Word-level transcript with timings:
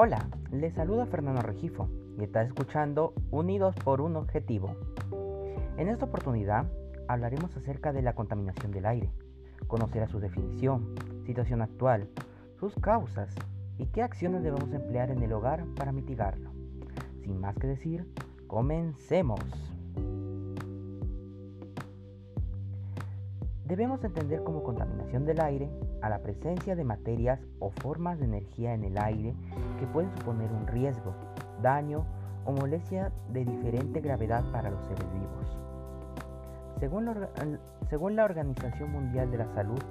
Hola, 0.00 0.28
les 0.52 0.74
saluda 0.74 1.06
Fernando 1.06 1.42
Regifo 1.42 1.88
y 2.16 2.22
estás 2.22 2.46
escuchando 2.46 3.14
Unidos 3.32 3.74
por 3.82 4.00
un 4.00 4.14
Objetivo. 4.14 4.76
En 5.76 5.88
esta 5.88 6.04
oportunidad 6.04 6.70
hablaremos 7.08 7.56
acerca 7.56 7.92
de 7.92 8.02
la 8.02 8.14
contaminación 8.14 8.70
del 8.70 8.86
aire, 8.86 9.10
conocer 9.66 10.08
su 10.08 10.20
definición, 10.20 10.94
situación 11.26 11.62
actual, 11.62 12.08
sus 12.60 12.76
causas 12.76 13.34
y 13.76 13.86
qué 13.86 14.02
acciones 14.02 14.44
debemos 14.44 14.72
emplear 14.72 15.10
en 15.10 15.20
el 15.20 15.32
hogar 15.32 15.64
para 15.74 15.90
mitigarlo. 15.90 16.52
Sin 17.20 17.40
más 17.40 17.56
que 17.56 17.66
decir, 17.66 18.06
comencemos. 18.46 19.40
Debemos 23.68 24.02
entender 24.02 24.42
como 24.44 24.62
contaminación 24.62 25.26
del 25.26 25.42
aire 25.42 25.68
a 26.00 26.08
la 26.08 26.22
presencia 26.22 26.74
de 26.74 26.84
materias 26.84 27.38
o 27.58 27.70
formas 27.70 28.18
de 28.18 28.24
energía 28.24 28.72
en 28.72 28.82
el 28.82 28.96
aire 28.96 29.34
que 29.78 29.86
pueden 29.86 30.10
suponer 30.16 30.50
un 30.50 30.66
riesgo, 30.66 31.12
daño 31.60 32.06
o 32.46 32.52
molestia 32.52 33.12
de 33.28 33.44
diferente 33.44 34.00
gravedad 34.00 34.42
para 34.52 34.70
los 34.70 34.82
seres 34.86 35.04
vivos. 35.12 35.58
Según 36.80 38.16
la, 38.16 38.24
Organización 38.24 38.90
Mundial 38.90 39.30
de 39.30 39.36
la 39.36 39.52
Salud, 39.52 39.82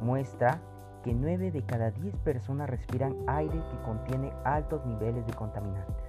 muestra 0.00 0.58
que 1.04 1.12
9 1.12 1.50
de 1.50 1.62
cada 1.62 1.90
10 1.90 2.16
personas 2.20 2.70
respiran 2.70 3.14
aire 3.26 3.62
que 3.70 3.82
contiene 3.84 4.32
altos 4.44 4.86
niveles 4.86 5.26
de 5.26 5.34
contaminantes. 5.34 6.06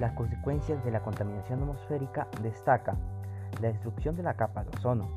Las 0.00 0.12
consecuencias 0.12 0.82
de 0.86 0.90
la 0.90 1.00
contaminación 1.00 1.60
atmosférica 1.60 2.28
destacan 2.42 2.96
la 3.60 3.68
destrucción 3.68 4.16
de 4.16 4.22
la 4.22 4.34
capa 4.34 4.64
de 4.64 4.70
ozono, 4.76 5.08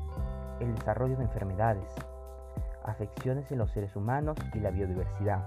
el 0.60 0.74
desarrollo 0.74 1.16
de 1.16 1.24
enfermedades, 1.24 1.94
afecciones 2.84 3.50
en 3.52 3.58
los 3.58 3.70
seres 3.70 3.94
humanos 3.96 4.36
y 4.54 4.60
la 4.60 4.70
biodiversidad, 4.70 5.44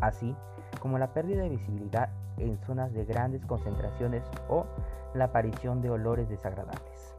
así 0.00 0.34
como 0.80 0.98
la 0.98 1.12
pérdida 1.12 1.42
de 1.42 1.48
visibilidad 1.48 2.10
en 2.36 2.58
zonas 2.66 2.92
de 2.92 3.04
grandes 3.04 3.44
concentraciones 3.46 4.22
o 4.48 4.66
la 5.14 5.26
aparición 5.26 5.80
de 5.80 5.90
olores 5.90 6.28
desagradables. 6.28 7.14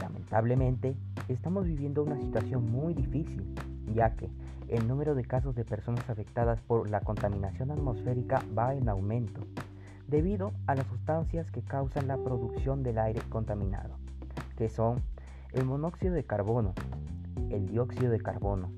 Lamentablemente, 0.00 0.96
estamos 1.28 1.64
viviendo 1.64 2.02
una 2.02 2.16
situación 2.16 2.70
muy 2.70 2.94
difícil, 2.94 3.54
ya 3.94 4.14
que 4.14 4.30
el 4.68 4.86
número 4.86 5.14
de 5.14 5.24
casos 5.24 5.54
de 5.54 5.64
personas 5.64 6.08
afectadas 6.08 6.60
por 6.60 6.88
la 6.88 7.00
contaminación 7.00 7.70
atmosférica 7.70 8.42
va 8.56 8.74
en 8.74 8.88
aumento, 8.88 9.40
debido 10.08 10.52
a 10.66 10.74
las 10.74 10.86
sustancias 10.86 11.50
que 11.50 11.62
causan 11.62 12.08
la 12.08 12.16
producción 12.16 12.82
del 12.82 12.98
aire 12.98 13.20
contaminado 13.28 13.98
que 14.58 14.68
son 14.68 15.00
el 15.52 15.64
monóxido 15.64 16.14
de 16.14 16.24
carbono, 16.24 16.74
el 17.48 17.68
dióxido 17.68 18.10
de 18.10 18.20
carbono, 18.20 18.72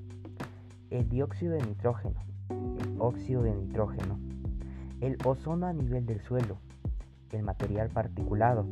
el 0.91 1.09
dióxido 1.09 1.53
de 1.53 1.63
nitrógeno, 1.63 2.21
el 2.49 2.95
óxido 2.99 3.41
de 3.41 3.55
nitrógeno, 3.55 4.19
el 5.01 5.17
ozono 5.25 5.65
a 5.65 5.73
nivel 5.73 6.05
del 6.05 6.21
suelo, 6.21 6.57
el 7.31 7.41
material 7.41 7.89
particulado, 7.89 8.67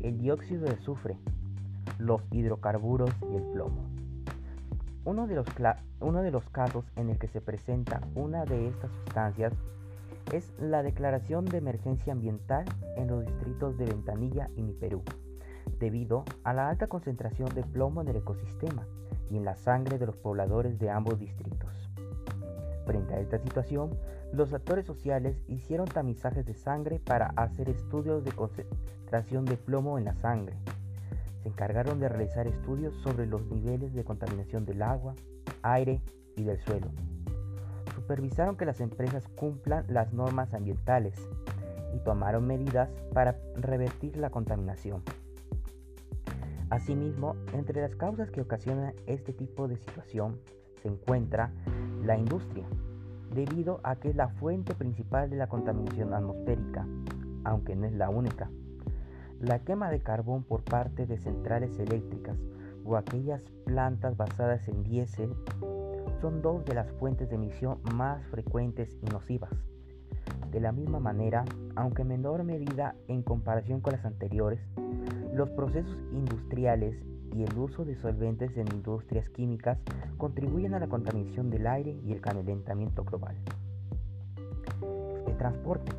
el 0.00 0.16
dióxido 0.16 0.64
de 0.64 0.72
azufre, 0.72 1.18
los 1.98 2.22
hidrocarburos 2.30 3.10
y 3.30 3.36
el 3.36 3.42
plomo. 3.52 3.84
Uno 5.04 5.26
de, 5.26 5.34
los 5.34 5.46
uno 6.00 6.22
de 6.22 6.30
los 6.30 6.48
casos 6.48 6.86
en 6.96 7.10
el 7.10 7.18
que 7.18 7.28
se 7.28 7.42
presenta 7.42 8.00
una 8.14 8.46
de 8.46 8.68
estas 8.68 8.90
sustancias 9.04 9.52
es 10.32 10.52
la 10.58 10.82
declaración 10.82 11.44
de 11.44 11.58
emergencia 11.58 12.12
ambiental 12.12 12.64
en 12.96 13.08
los 13.08 13.24
distritos 13.24 13.78
de 13.78 13.86
Ventanilla 13.86 14.50
y 14.56 14.62
Mi 14.62 14.74
Perú 14.74 15.02
debido 15.78 16.24
a 16.44 16.52
la 16.52 16.68
alta 16.68 16.86
concentración 16.86 17.54
de 17.54 17.62
plomo 17.62 18.00
en 18.00 18.08
el 18.08 18.16
ecosistema 18.16 18.86
y 19.30 19.36
en 19.36 19.44
la 19.44 19.54
sangre 19.54 19.98
de 19.98 20.06
los 20.06 20.16
pobladores 20.16 20.78
de 20.78 20.90
ambos 20.90 21.18
distritos. 21.18 21.90
Frente 22.86 23.14
a 23.14 23.20
esta 23.20 23.38
situación, 23.38 23.90
los 24.32 24.52
actores 24.52 24.86
sociales 24.86 25.42
hicieron 25.46 25.86
tamizajes 25.86 26.46
de 26.46 26.54
sangre 26.54 26.98
para 26.98 27.26
hacer 27.36 27.68
estudios 27.68 28.24
de 28.24 28.32
concentración 28.32 29.44
de 29.44 29.56
plomo 29.56 29.98
en 29.98 30.06
la 30.06 30.14
sangre. 30.14 30.56
Se 31.42 31.48
encargaron 31.48 32.00
de 32.00 32.08
realizar 32.08 32.46
estudios 32.46 32.94
sobre 33.02 33.26
los 33.26 33.46
niveles 33.46 33.92
de 33.94 34.04
contaminación 34.04 34.64
del 34.64 34.82
agua, 34.82 35.14
aire 35.62 36.00
y 36.36 36.44
del 36.44 36.58
suelo. 36.60 36.88
Supervisaron 38.08 38.56
que 38.56 38.64
las 38.64 38.80
empresas 38.80 39.28
cumplan 39.36 39.84
las 39.86 40.14
normas 40.14 40.54
ambientales 40.54 41.28
y 41.94 41.98
tomaron 41.98 42.46
medidas 42.46 42.88
para 43.12 43.36
revertir 43.54 44.16
la 44.16 44.30
contaminación. 44.30 45.02
Asimismo, 46.70 47.36
entre 47.52 47.82
las 47.82 47.94
causas 47.96 48.30
que 48.30 48.40
ocasionan 48.40 48.94
este 49.06 49.34
tipo 49.34 49.68
de 49.68 49.76
situación 49.76 50.40
se 50.80 50.88
encuentra 50.88 51.52
la 52.02 52.16
industria, 52.16 52.64
debido 53.34 53.78
a 53.82 53.96
que 53.96 54.08
es 54.08 54.16
la 54.16 54.30
fuente 54.30 54.74
principal 54.74 55.28
de 55.28 55.36
la 55.36 55.48
contaminación 55.48 56.14
atmosférica, 56.14 56.86
aunque 57.44 57.76
no 57.76 57.84
es 57.84 57.92
la 57.92 58.08
única. 58.08 58.50
La 59.38 59.58
quema 59.58 59.90
de 59.90 60.00
carbón 60.00 60.44
por 60.44 60.64
parte 60.64 61.04
de 61.04 61.18
centrales 61.18 61.78
eléctricas 61.78 62.38
o 62.86 62.96
aquellas 62.96 63.42
plantas 63.66 64.16
basadas 64.16 64.66
en 64.66 64.82
diésel 64.82 65.34
son 66.20 66.42
dos 66.42 66.64
de 66.64 66.74
las 66.74 66.90
fuentes 66.92 67.28
de 67.28 67.36
emisión 67.36 67.78
más 67.94 68.24
frecuentes 68.26 68.96
y 69.02 69.06
nocivas. 69.06 69.50
De 70.50 70.60
la 70.60 70.72
misma 70.72 70.98
manera, 70.98 71.44
aunque 71.76 72.02
en 72.02 72.08
menor 72.08 72.42
medida 72.44 72.94
en 73.06 73.22
comparación 73.22 73.80
con 73.80 73.92
las 73.92 74.04
anteriores, 74.04 74.60
los 75.32 75.50
procesos 75.50 75.96
industriales 76.12 76.96
y 77.34 77.42
el 77.42 77.58
uso 77.58 77.84
de 77.84 77.94
solventes 77.96 78.56
en 78.56 78.66
industrias 78.72 79.28
químicas 79.30 79.78
contribuyen 80.16 80.74
a 80.74 80.80
la 80.80 80.88
contaminación 80.88 81.50
del 81.50 81.66
aire 81.66 81.96
y 82.02 82.12
el 82.12 82.20
calentamiento 82.20 83.04
global. 83.04 83.36
El 85.26 85.36
transporte, 85.36 85.92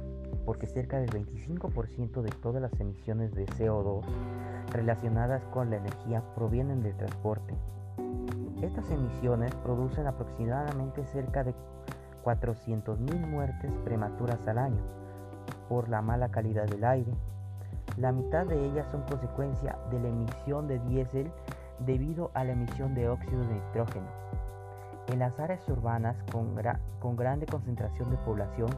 porque 0.45 0.67
cerca 0.67 0.99
del 0.99 1.11
25% 1.11 2.21
de 2.21 2.31
todas 2.41 2.61
las 2.61 2.77
emisiones 2.79 3.33
de 3.35 3.45
CO2 3.45 4.03
relacionadas 4.71 5.43
con 5.45 5.69
la 5.69 5.77
energía 5.77 6.23
provienen 6.35 6.81
del 6.81 6.95
transporte. 6.97 7.53
Estas 8.61 8.89
emisiones 8.91 9.55
producen 9.55 10.07
aproximadamente 10.07 11.05
cerca 11.05 11.43
de 11.43 11.53
400.000 12.23 13.27
muertes 13.27 13.71
prematuras 13.85 14.45
al 14.47 14.57
año 14.57 14.99
por 15.69 15.87
la 15.87 16.01
mala 16.01 16.29
calidad 16.29 16.65
del 16.65 16.83
aire, 16.83 17.13
la 17.97 18.11
mitad 18.11 18.45
de 18.45 18.65
ellas 18.65 18.87
son 18.91 19.03
consecuencia 19.03 19.77
de 19.91 19.99
la 19.99 20.09
emisión 20.09 20.67
de 20.67 20.79
diésel 20.79 21.31
debido 21.85 22.31
a 22.33 22.43
la 22.43 22.53
emisión 22.53 22.95
de 22.95 23.07
óxido 23.07 23.41
de 23.41 23.53
nitrógeno. 23.53 24.07
En 25.07 25.19
las 25.19 25.39
áreas 25.39 25.67
urbanas 25.69 26.17
con, 26.31 26.55
con 26.99 27.15
grande 27.15 27.45
concentración 27.45 28.09
de 28.09 28.17
población 28.17 28.69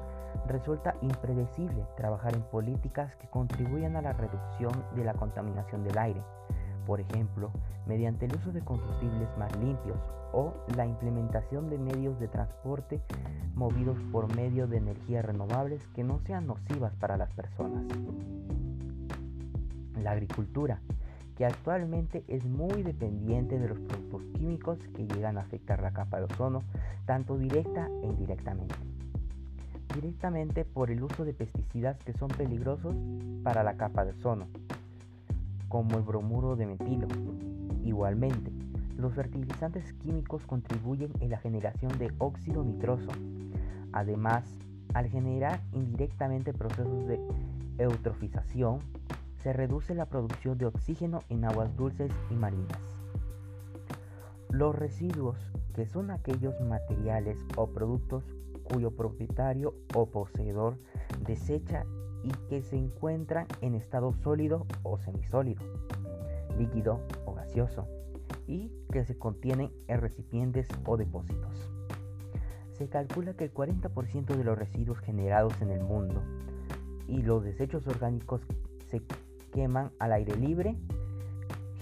resulta 0.47 0.95
impredecible 1.01 1.85
trabajar 1.97 2.33
en 2.35 2.41
políticas 2.43 3.15
que 3.15 3.27
contribuyan 3.27 3.95
a 3.95 4.01
la 4.01 4.13
reducción 4.13 4.71
de 4.95 5.03
la 5.03 5.13
contaminación 5.13 5.83
del 5.83 5.97
aire, 5.97 6.21
por 6.91 6.99
ejemplo, 6.99 7.51
mediante 7.85 8.25
el 8.25 8.35
uso 8.35 8.51
de 8.51 8.59
combustibles 8.59 9.29
más 9.37 9.55
limpios 9.55 9.97
o 10.33 10.53
la 10.75 10.85
implementación 10.85 11.69
de 11.69 11.77
medios 11.77 12.19
de 12.19 12.27
transporte 12.27 12.99
movidos 13.55 13.97
por 14.11 14.35
medio 14.35 14.67
de 14.67 14.75
energías 14.75 15.23
renovables 15.23 15.81
que 15.95 16.03
no 16.03 16.19
sean 16.27 16.47
nocivas 16.47 16.93
para 16.97 17.15
las 17.15 17.31
personas 17.31 17.85
la 20.03 20.11
agricultura, 20.11 20.81
que 21.37 21.45
actualmente 21.45 22.25
es 22.27 22.43
muy 22.43 22.83
dependiente 22.83 23.57
de 23.57 23.69
los 23.69 23.79
productos 23.79 24.23
químicos 24.33 24.77
que 24.93 25.07
llegan 25.07 25.37
a 25.37 25.41
afectar 25.43 25.81
la 25.81 25.93
capa 25.93 26.17
de 26.17 26.25
ozono, 26.25 26.61
tanto 27.05 27.37
directa 27.37 27.87
e 28.03 28.07
indirectamente. 28.07 28.75
Directamente 29.95 30.65
por 30.65 30.91
el 30.91 31.01
uso 31.03 31.23
de 31.23 31.33
pesticidas 31.33 31.97
que 32.03 32.11
son 32.11 32.27
peligrosos 32.27 32.93
para 33.43 33.63
la 33.63 33.77
capa 33.77 34.03
de 34.03 34.11
ozono, 34.11 34.47
como 35.71 35.97
el 35.97 36.03
bromuro 36.03 36.57
de 36.57 36.67
metilo. 36.67 37.07
Igualmente, 37.83 38.51
los 38.97 39.13
fertilizantes 39.13 39.93
químicos 39.93 40.45
contribuyen 40.45 41.11
en 41.21 41.29
la 41.29 41.37
generación 41.37 41.97
de 41.97 42.13
óxido 42.17 42.63
nitroso. 42.63 43.09
Además, 43.93 44.43
al 44.93 45.07
generar 45.07 45.61
indirectamente 45.71 46.53
procesos 46.53 47.07
de 47.07 47.19
eutrofización, 47.77 48.79
se 49.41 49.53
reduce 49.53 49.95
la 49.95 50.05
producción 50.05 50.57
de 50.57 50.65
oxígeno 50.65 51.21
en 51.29 51.45
aguas 51.45 51.75
dulces 51.77 52.11
y 52.29 52.35
marinas. 52.35 52.79
Los 54.49 54.75
residuos, 54.75 55.37
que 55.73 55.87
son 55.87 56.11
aquellos 56.11 56.59
materiales 56.59 57.37
o 57.55 57.67
productos 57.67 58.25
cuyo 58.63 58.91
propietario 58.91 59.73
o 59.95 60.05
poseedor 60.07 60.77
desecha 61.25 61.85
y 62.23 62.31
que 62.49 62.61
se 62.61 62.77
encuentran 62.77 63.47
en 63.61 63.75
estado 63.75 64.13
sólido 64.13 64.65
o 64.83 64.97
semisólido, 64.97 65.61
líquido 66.57 67.01
o 67.25 67.33
gaseoso, 67.33 67.87
y 68.47 68.71
que 68.91 69.05
se 69.05 69.17
contienen 69.17 69.71
en 69.87 70.01
recipientes 70.01 70.67
o 70.85 70.97
depósitos. 70.97 71.71
Se 72.73 72.87
calcula 72.87 73.33
que 73.35 73.45
el 73.45 73.53
40% 73.53 74.35
de 74.35 74.43
los 74.43 74.57
residuos 74.57 74.99
generados 74.99 75.61
en 75.61 75.71
el 75.71 75.83
mundo 75.83 76.21
y 77.07 77.21
los 77.21 77.43
desechos 77.43 77.85
orgánicos 77.87 78.41
se 78.89 79.01
queman 79.53 79.91
al 79.99 80.13
aire 80.13 80.35
libre, 80.35 80.75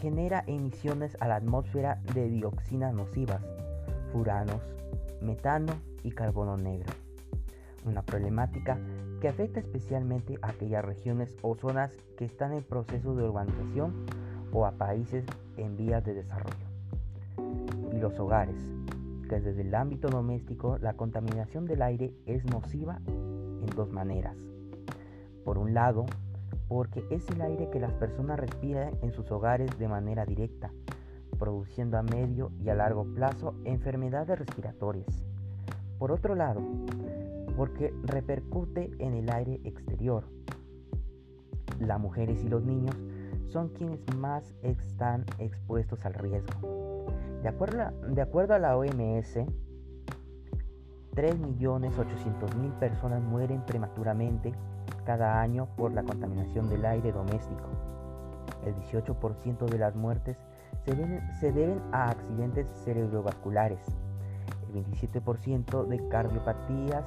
genera 0.01 0.43
emisiones 0.47 1.17
a 1.19 1.27
la 1.27 1.37
atmósfera 1.37 2.01
de 2.13 2.29
dioxinas 2.29 2.93
nocivas, 2.93 3.41
furanos, 4.11 4.61
metano 5.21 5.73
y 6.03 6.11
carbono 6.11 6.57
negro. 6.57 6.91
Una 7.85 8.01
problemática 8.01 8.77
que 9.19 9.27
afecta 9.27 9.59
especialmente 9.59 10.37
a 10.41 10.49
aquellas 10.49 10.83
regiones 10.83 11.35
o 11.41 11.55
zonas 11.55 11.91
que 12.17 12.25
están 12.25 12.53
en 12.53 12.63
proceso 12.63 13.15
de 13.15 13.23
urbanización 13.23 14.05
o 14.51 14.65
a 14.65 14.71
países 14.71 15.25
en 15.57 15.77
vías 15.77 16.03
de 16.05 16.13
desarrollo. 16.13 16.67
Y 17.91 17.97
los 17.97 18.17
hogares, 18.19 18.55
que 19.27 19.39
desde 19.39 19.61
el 19.61 19.75
ámbito 19.75 20.09
doméstico 20.09 20.77
la 20.79 20.93
contaminación 20.93 21.65
del 21.65 21.81
aire 21.81 22.13
es 22.25 22.45
nociva 22.45 22.99
en 23.07 23.67
dos 23.75 23.91
maneras. 23.91 24.37
Por 25.43 25.57
un 25.57 25.73
lado, 25.73 26.05
porque 26.67 27.03
es 27.09 27.27
el 27.29 27.41
aire 27.41 27.69
que 27.69 27.79
las 27.79 27.93
personas 27.93 28.39
respiran 28.39 28.93
en 29.01 29.11
sus 29.11 29.31
hogares 29.31 29.77
de 29.77 29.87
manera 29.87 30.25
directa, 30.25 30.71
produciendo 31.37 31.97
a 31.97 32.03
medio 32.03 32.51
y 32.63 32.69
a 32.69 32.75
largo 32.75 33.05
plazo 33.15 33.55
enfermedades 33.65 34.37
respiratorias. 34.39 35.23
Por 35.97 36.11
otro 36.11 36.35
lado, 36.35 36.61
porque 37.59 37.93
repercute 38.03 38.89
en 38.99 39.15
el 39.15 39.29
aire 39.29 39.59
exterior. 39.65 40.23
Las 41.77 41.99
mujeres 41.99 42.41
y 42.41 42.47
los 42.47 42.63
niños 42.63 42.95
son 43.47 43.67
quienes 43.67 43.99
más 44.15 44.55
están 44.61 45.25
expuestos 45.39 46.05
al 46.05 46.13
riesgo. 46.13 47.05
De 47.43 47.49
acuerdo 47.49 47.81
a, 47.81 47.91
de 47.91 48.21
acuerdo 48.21 48.53
a 48.53 48.59
la 48.59 48.77
OMS, 48.77 49.39
3.800.000 51.15 52.79
personas 52.79 53.21
mueren 53.21 53.65
prematuramente 53.65 54.53
cada 55.05 55.41
año 55.41 55.67
por 55.75 55.91
la 55.91 56.03
contaminación 56.03 56.69
del 56.69 56.85
aire 56.85 57.11
doméstico. 57.11 57.67
El 58.65 58.73
18% 58.75 59.65
de 59.65 59.77
las 59.77 59.97
muertes 59.97 60.37
deben, 60.85 61.19
se 61.41 61.51
deben 61.51 61.81
a 61.91 62.09
accidentes 62.11 62.69
cerebrovasculares, 62.85 63.81
el 64.73 64.85
27% 64.85 65.87
de 65.87 66.07
cardiopatías 66.07 67.03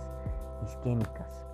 isquémicas, 0.65 1.47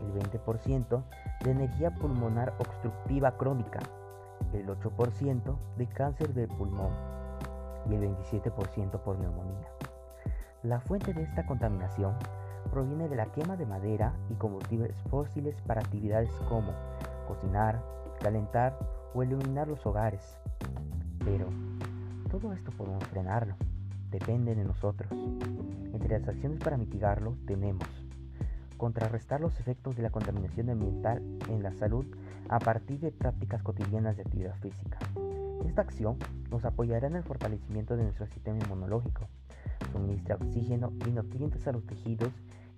el 0.00 0.12
20% 0.14 1.02
de 1.44 1.50
energía 1.50 1.90
pulmonar 1.90 2.54
obstructiva 2.58 3.36
crónica, 3.36 3.80
el 4.52 4.66
8% 4.68 5.56
de 5.76 5.86
cáncer 5.88 6.34
del 6.34 6.48
pulmón 6.48 6.92
y 7.88 7.94
el 7.94 8.02
27% 8.02 9.00
por 9.00 9.18
neumonía. 9.18 9.68
La 10.62 10.80
fuente 10.80 11.12
de 11.12 11.22
esta 11.22 11.44
contaminación 11.46 12.14
proviene 12.70 13.08
de 13.08 13.16
la 13.16 13.26
quema 13.26 13.56
de 13.56 13.66
madera 13.66 14.14
y 14.30 14.34
combustibles 14.34 14.94
fósiles 15.10 15.60
para 15.62 15.80
actividades 15.80 16.30
como 16.48 16.72
cocinar, 17.26 17.82
calentar 18.20 18.78
o 19.14 19.22
iluminar 19.22 19.68
los 19.68 19.84
hogares. 19.84 20.38
Pero 21.24 21.46
todo 22.30 22.52
esto 22.52 22.70
podemos 22.72 23.04
frenarlo, 23.04 23.56
depende 24.10 24.54
de 24.54 24.64
nosotros. 24.64 25.10
Entre 25.92 26.18
las 26.18 26.28
acciones 26.28 26.58
para 26.60 26.76
mitigarlo 26.76 27.36
tenemos 27.46 27.88
contrarrestar 28.82 29.40
los 29.40 29.60
efectos 29.60 29.94
de 29.94 30.02
la 30.02 30.10
contaminación 30.10 30.68
ambiental 30.68 31.22
en 31.48 31.62
la 31.62 31.70
salud 31.70 32.04
a 32.48 32.58
partir 32.58 32.98
de 32.98 33.12
prácticas 33.12 33.62
cotidianas 33.62 34.16
de 34.16 34.22
actividad 34.22 34.56
física. 34.56 34.98
Esta 35.64 35.82
acción 35.82 36.16
nos 36.50 36.64
apoyará 36.64 37.06
en 37.06 37.14
el 37.14 37.22
fortalecimiento 37.22 37.96
de 37.96 38.02
nuestro 38.02 38.26
sistema 38.26 38.58
inmunológico, 38.58 39.28
suministra 39.92 40.34
oxígeno 40.34 40.92
y 41.06 41.12
nutrientes 41.12 41.64
a 41.68 41.70
los 41.70 41.86
tejidos 41.86 42.32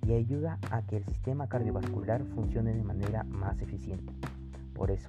y 0.06 0.12
ayuda 0.12 0.58
a 0.70 0.82
que 0.82 0.98
el 0.98 1.06
sistema 1.06 1.48
cardiovascular 1.48 2.22
funcione 2.34 2.74
de 2.74 2.84
manera 2.84 3.24
más 3.24 3.62
eficiente. 3.62 4.12
Por 4.74 4.90
eso, 4.90 5.08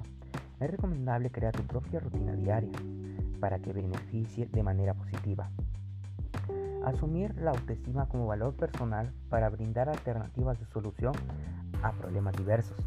es 0.62 0.72
recomendable 0.72 1.30
crear 1.30 1.52
tu 1.52 1.64
propia 1.64 2.00
rutina 2.00 2.38
diaria 2.38 2.72
para 3.42 3.60
que 3.60 3.74
beneficie 3.74 4.46
de 4.46 4.64
manera 4.64 4.94
positiva. 4.94 5.50
Asumir 6.86 7.36
la 7.42 7.50
autoestima 7.50 8.08
como 8.08 8.28
valor 8.28 8.54
personal 8.54 9.12
para 9.30 9.50
brindar 9.50 9.90
alternativas 9.90 10.60
de 10.60 10.68
solución 10.68 11.14
a 11.82 11.92
problemas 11.94 12.36
diversos, 12.36 12.78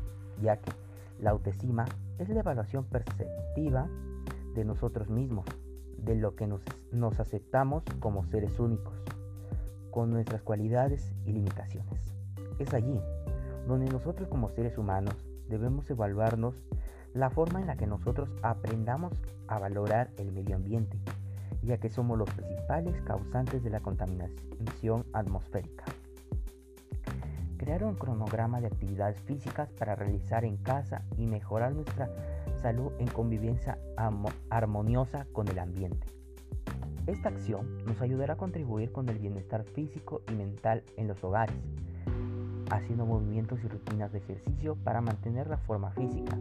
ya 0.40 0.56
que 0.58 0.70
la 1.18 1.30
autoestima 1.30 1.84
es 2.18 2.28
la 2.28 2.38
evaluación 2.38 2.84
perceptiva 2.84 3.88
de 4.54 4.64
nosotros 4.64 5.10
mismos, 5.10 5.46
de 5.96 6.14
lo 6.14 6.36
que 6.36 6.46
nos, 6.46 6.62
nos 6.92 7.18
aceptamos 7.18 7.82
como 7.98 8.24
seres 8.24 8.60
únicos, 8.60 8.94
con 9.90 10.12
nuestras 10.12 10.42
cualidades 10.42 11.12
y 11.24 11.32
limitaciones. 11.32 12.14
Es 12.60 12.74
allí 12.74 13.00
donde 13.66 13.90
nosotros 13.90 14.28
como 14.28 14.48
seres 14.50 14.78
humanos 14.78 15.16
debemos 15.48 15.90
evaluarnos 15.90 16.54
la 17.14 17.30
forma 17.30 17.60
en 17.60 17.66
la 17.66 17.76
que 17.76 17.88
nosotros 17.88 18.28
aprendamos 18.42 19.12
a 19.48 19.58
valorar 19.58 20.12
el 20.18 20.30
medio 20.30 20.54
ambiente 20.54 21.00
ya 21.62 21.78
que 21.78 21.88
somos 21.88 22.18
los 22.18 22.30
principales 22.30 23.00
causantes 23.02 23.62
de 23.62 23.70
la 23.70 23.80
contaminación 23.80 25.04
atmosférica. 25.12 25.84
Crear 27.56 27.84
un 27.84 27.94
cronograma 27.94 28.60
de 28.60 28.68
actividades 28.68 29.20
físicas 29.22 29.68
para 29.72 29.96
realizar 29.96 30.44
en 30.44 30.56
casa 30.58 31.02
y 31.16 31.26
mejorar 31.26 31.74
nuestra 31.74 32.08
salud 32.62 32.92
en 32.98 33.08
convivencia 33.08 33.78
armoniosa 34.48 35.26
con 35.32 35.48
el 35.48 35.58
ambiente. 35.58 36.06
Esta 37.06 37.30
acción 37.30 37.84
nos 37.84 38.00
ayudará 38.00 38.34
a 38.34 38.36
contribuir 38.36 38.92
con 38.92 39.08
el 39.08 39.18
bienestar 39.18 39.64
físico 39.64 40.22
y 40.30 40.34
mental 40.34 40.84
en 40.96 41.08
los 41.08 41.22
hogares, 41.24 41.56
haciendo 42.70 43.06
movimientos 43.06 43.58
y 43.64 43.68
rutinas 43.68 44.12
de 44.12 44.18
ejercicio 44.18 44.76
para 44.76 45.00
mantener 45.00 45.48
la 45.48 45.56
forma 45.58 45.90
física, 45.92 46.36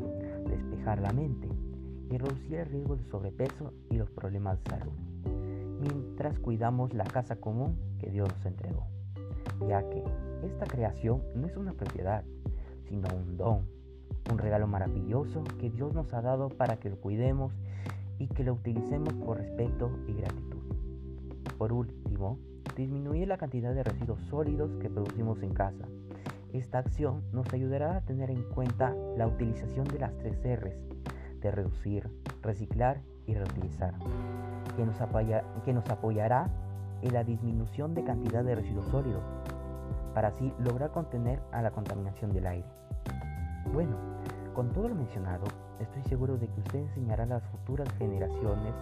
despejar 0.45 0.99
la 0.99 1.13
mente 1.13 1.47
y 2.11 2.17
reducir 2.17 2.59
el 2.59 2.65
riesgo 2.67 2.95
de 2.95 3.03
sobrepeso 3.05 3.73
y 3.89 3.95
los 3.95 4.09
problemas 4.11 4.61
de 4.63 4.71
salud 4.71 5.06
mientras 5.79 6.39
cuidamos 6.39 6.93
la 6.93 7.05
casa 7.05 7.37
común 7.37 7.77
que 7.99 8.09
Dios 8.09 8.29
nos 8.29 8.45
entregó, 8.45 8.87
ya 9.67 9.87
que 9.89 10.03
esta 10.43 10.65
creación 10.65 11.23
no 11.35 11.47
es 11.47 11.57
una 11.57 11.73
propiedad, 11.73 12.23
sino 12.87 13.07
un 13.15 13.37
don, 13.37 13.67
un 14.31 14.37
regalo 14.37 14.67
maravilloso 14.67 15.43
que 15.59 15.69
Dios 15.69 15.93
nos 15.93 16.13
ha 16.13 16.21
dado 16.21 16.49
para 16.49 16.77
que 16.77 16.89
lo 16.89 16.97
cuidemos 16.97 17.53
y 18.19 18.27
que 18.27 18.43
lo 18.43 18.53
utilicemos 18.53 19.13
por 19.13 19.37
respeto 19.37 19.91
y 20.07 20.13
gratitud. 20.13 20.57
Por 21.57 21.73
último, 21.73 22.37
disminuir 22.75 23.27
la 23.27 23.37
cantidad 23.37 23.73
de 23.73 23.83
residuos 23.83 24.21
sólidos 24.29 24.75
que 24.79 24.89
producimos 24.89 25.41
en 25.41 25.53
casa. 25.53 25.87
Esta 26.53 26.79
acción 26.79 27.23
nos 27.31 27.51
ayudará 27.53 27.97
a 27.97 28.01
tener 28.01 28.29
en 28.29 28.43
cuenta 28.43 28.95
la 29.17 29.27
utilización 29.27 29.85
de 29.87 29.99
las 29.99 30.15
tres 30.17 30.37
R's, 30.37 30.75
de 31.41 31.51
reducir, 31.51 32.09
reciclar 32.41 33.01
y 33.25 33.33
reutilizar 33.33 33.93
que 34.77 35.73
nos, 35.73 35.89
apoyará 35.89 36.47
en 37.01 37.13
la 37.13 37.23
disminución 37.23 37.93
de 37.93 38.03
cantidad 38.03 38.43
de 38.43 38.55
residuos 38.55 38.85
sólidos, 38.85 39.23
para 40.13 40.29
así 40.29 40.53
lograr 40.59 40.91
contener 40.91 41.41
a 41.51 41.61
la 41.61 41.71
contaminación 41.71 42.31
del 42.31 42.47
aire. 42.47 42.67
Bueno, 43.73 43.95
con 44.53 44.71
todo 44.71 44.87
lo 44.87 44.95
mencionado, 44.95 45.45
estoy 45.79 46.03
seguro 46.03 46.37
de 46.37 46.47
que 46.47 46.59
usted 46.61 46.79
enseñará 46.79 47.23
a 47.23 47.27
las 47.27 47.43
futuras 47.43 47.89
generaciones 47.97 48.73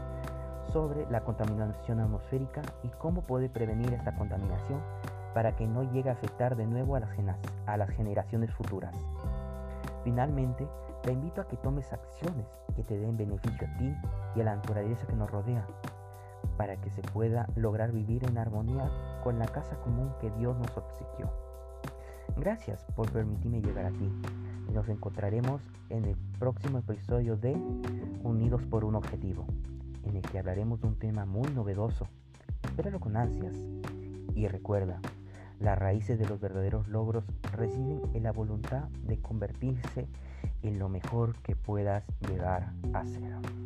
sobre 0.71 1.09
la 1.09 1.21
contaminación 1.21 1.99
atmosférica 1.99 2.61
y 2.83 2.89
cómo 2.89 3.21
puede 3.21 3.49
prevenir 3.49 3.93
esta 3.93 4.15
contaminación 4.15 4.79
para 5.33 5.55
que 5.55 5.67
no 5.67 5.83
llegue 5.91 6.09
a 6.09 6.13
afectar 6.13 6.55
de 6.55 6.65
nuevo 6.65 6.95
a 6.95 7.77
las 7.77 7.89
generaciones 7.89 8.51
futuras. 8.51 8.95
Finalmente, 10.05 10.67
te 11.01 11.11
invito 11.11 11.41
a 11.41 11.47
que 11.47 11.57
tomes 11.57 11.91
acciones 11.91 12.45
que 12.75 12.83
te 12.83 12.95
den 12.95 13.17
beneficio 13.17 13.67
a 13.67 13.77
ti 13.79 13.91
y 14.35 14.41
a 14.41 14.43
la 14.43 14.55
naturaleza 14.55 15.07
que 15.07 15.15
nos 15.15 15.31
rodea, 15.31 15.65
para 16.57 16.79
que 16.79 16.91
se 16.91 17.01
pueda 17.01 17.47
lograr 17.55 17.91
vivir 17.91 18.23
en 18.23 18.37
armonía 18.37 18.87
con 19.23 19.39
la 19.39 19.47
casa 19.47 19.75
común 19.77 20.13
que 20.21 20.29
Dios 20.29 20.55
nos 20.57 20.77
obsequió. 20.77 21.31
Gracias 22.37 22.85
por 22.95 23.11
permitirme 23.11 23.61
llegar 23.61 23.87
a 23.87 23.91
ti. 23.91 24.11
Nos 24.71 24.89
encontraremos 24.89 25.63
en 25.89 26.05
el 26.05 26.15
próximo 26.37 26.77
episodio 26.77 27.35
de 27.35 27.53
Unidos 28.23 28.61
por 28.67 28.85
un 28.85 28.93
Objetivo, 28.93 29.47
en 30.03 30.17
el 30.17 30.21
que 30.21 30.37
hablaremos 30.37 30.81
de 30.81 30.87
un 30.87 30.99
tema 30.99 31.25
muy 31.25 31.51
novedoso. 31.51 32.07
Espéralo 32.61 32.99
con 32.99 33.17
ansias 33.17 33.55
y 34.35 34.47
recuerda, 34.47 34.99
las 35.59 35.77
raíces 35.77 36.19
de 36.19 36.27
los 36.27 36.39
verdaderos 36.39 36.87
logros 36.87 37.23
residen 37.53 38.01
en 38.13 38.23
la 38.23 38.31
voluntad 38.31 38.89
de 39.07 39.17
convertirse 39.19 40.07
en 40.63 40.79
lo 40.79 40.89
mejor 40.89 41.35
que 41.41 41.55
puedas 41.55 42.03
llegar 42.27 42.73
a 42.93 43.05
ser. 43.05 43.64